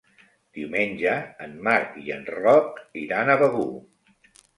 [0.59, 1.11] Diumenge
[1.47, 3.69] en Marc i en Roc iran a Begur.